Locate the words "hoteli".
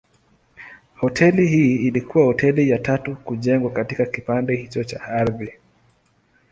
0.99-1.47, 2.25-2.69